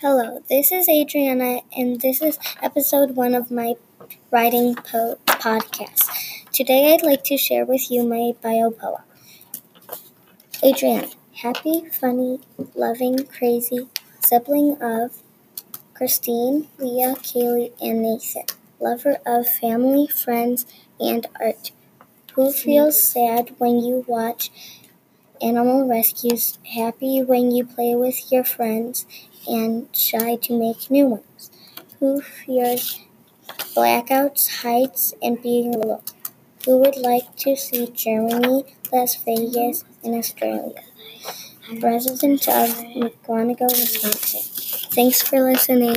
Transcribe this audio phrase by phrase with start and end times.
[0.00, 3.74] Hello, this is Adrianna, and this is episode one of my
[4.30, 6.08] writing po- podcast.
[6.52, 9.02] Today, I'd like to share with you my bio poem.
[10.62, 12.38] Adrianna, happy, funny,
[12.76, 13.88] loving, crazy,
[14.20, 15.20] sibling of
[15.94, 18.46] Christine, Leah, Kaylee, and Nathan,
[18.78, 20.64] lover of family, friends,
[21.00, 21.72] and art.
[22.34, 24.50] Who feels sad when you watch
[25.42, 29.06] animal rescues, happy when you play with your friends,
[29.46, 31.50] and shy to make new ones,
[32.00, 33.00] who fears
[33.74, 36.02] blackouts, heights, and being alone,
[36.64, 40.82] who would like to see Germany, Las Vegas, and Australia.
[41.82, 42.68] Resident of
[43.00, 44.42] Mukwonago, Wisconsin.
[44.92, 45.96] Thanks for listening.